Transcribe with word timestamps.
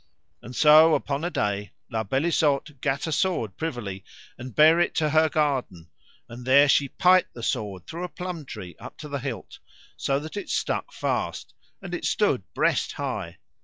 And 0.41 0.55
so 0.55 0.95
upon 0.95 1.23
a 1.23 1.29
day 1.29 1.73
La 1.91 2.01
Beale 2.03 2.25
Isoud 2.25 2.81
gat 2.81 3.05
a 3.05 3.11
sword 3.11 3.55
privily 3.55 4.03
and 4.35 4.55
bare 4.55 4.79
it 4.79 4.95
to 4.95 5.11
her 5.11 5.29
garden, 5.29 5.91
and 6.27 6.43
there 6.43 6.67
she 6.67 6.89
pight 6.89 7.27
the 7.33 7.43
sword 7.43 7.85
through 7.85 8.05
a 8.05 8.09
plum 8.09 8.43
tree 8.45 8.75
up 8.79 8.97
to 8.97 9.07
the 9.07 9.19
hilt, 9.19 9.59
so 9.95 10.17
that 10.17 10.35
it 10.35 10.49
stuck 10.49 10.91
fast, 10.91 11.53
and 11.83 11.93
it 11.93 12.05
stood 12.05 12.41
breast 12.55 12.93
high. 12.93 13.37